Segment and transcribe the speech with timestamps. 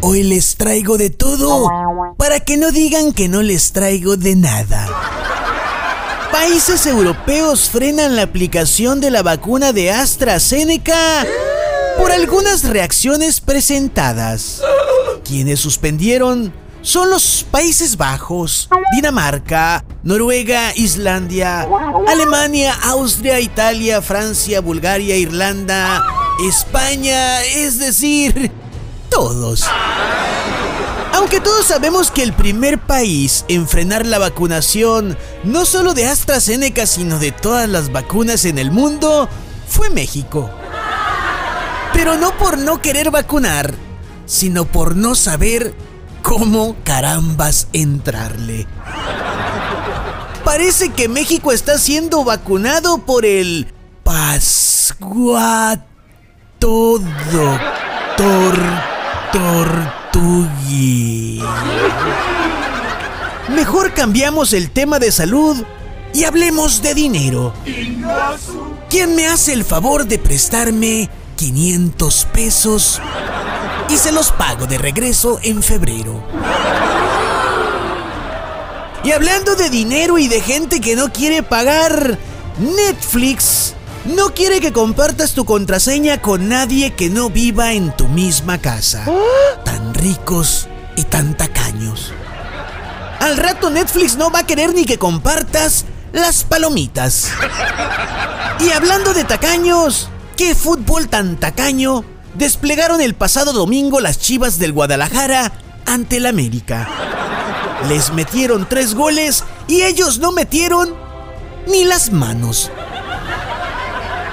[0.00, 1.68] Hoy les traigo de todo
[2.16, 4.88] para que no digan que no les traigo de nada.
[6.30, 11.26] Países europeos frenan la aplicación de la vacuna de AstraZeneca
[11.98, 14.62] por algunas reacciones presentadas.
[15.24, 21.66] Quienes suspendieron son los Países Bajos, Dinamarca, Noruega, Islandia,
[22.06, 26.06] Alemania, Austria, Italia, Francia, Bulgaria, Irlanda,
[26.48, 28.52] España, es decir,
[29.10, 29.64] todos.
[31.14, 36.86] Aunque todos sabemos que el primer país en frenar la vacunación, no solo de AstraZeneca,
[36.86, 39.28] sino de todas las vacunas en el mundo,
[39.66, 40.50] fue México.
[41.92, 43.74] Pero no por no querer vacunar,
[44.26, 45.74] sino por no saber
[46.22, 48.66] cómo carambas entrarle.
[50.44, 53.72] Parece que México está siendo vacunado por el
[54.04, 55.88] Pascuato
[59.32, 61.18] Tortugui.
[63.54, 65.56] Mejor cambiamos el tema de salud
[66.14, 67.52] y hablemos de dinero.
[68.88, 73.00] ¿Quién me hace el favor de prestarme 500 pesos
[73.88, 76.22] y se los pago de regreso en febrero?
[79.04, 82.18] Y hablando de dinero y de gente que no quiere pagar,
[82.58, 83.74] Netflix
[84.08, 89.04] no quiere que compartas tu contraseña con nadie que no viva en tu misma casa.
[89.64, 92.12] Tan ricos y tan tacaños.
[93.20, 97.30] Al rato Netflix no va a querer ni que compartas las palomitas.
[98.60, 104.72] Y hablando de tacaños, ¿qué fútbol tan tacaño desplegaron el pasado domingo las Chivas del
[104.72, 105.52] Guadalajara
[105.86, 106.88] ante el América?
[107.88, 110.94] Les metieron tres goles y ellos no metieron
[111.66, 112.70] ni las manos.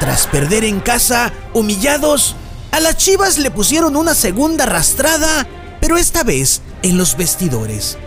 [0.00, 2.34] Tras perder en casa, humillados,
[2.72, 5.46] a las Chivas le pusieron una segunda arrastrada,
[5.80, 7.98] pero esta vez en los vestidores.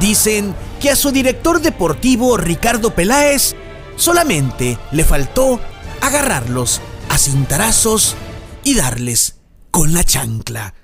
[0.00, 3.54] Dicen que a su director deportivo Ricardo Peláez
[3.96, 5.60] solamente le faltó
[6.00, 6.80] agarrarlos
[7.10, 8.16] a cintarazos
[8.64, 9.36] y darles
[9.70, 10.74] con la chancla.